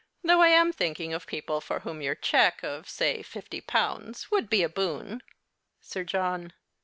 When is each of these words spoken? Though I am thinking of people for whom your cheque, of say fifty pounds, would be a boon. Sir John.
Though 0.23 0.41
I 0.41 0.47
am 0.47 0.73
thinking 0.73 1.13
of 1.13 1.27
people 1.27 1.61
for 1.61 1.81
whom 1.81 2.01
your 2.01 2.15
cheque, 2.15 2.63
of 2.63 2.89
say 2.89 3.21
fifty 3.21 3.61
pounds, 3.61 4.31
would 4.31 4.49
be 4.49 4.63
a 4.63 4.67
boon. 4.69 5.21
Sir 5.79 6.03
John. 6.03 6.53